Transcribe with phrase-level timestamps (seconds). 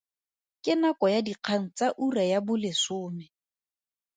[0.63, 3.25] Ke nako ya dikgang tsa ura ya bolesome.